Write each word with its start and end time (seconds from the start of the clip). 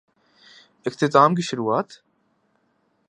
اختتام 0.85 1.35
کی 1.35 1.41
شروعات؟ 1.41 1.91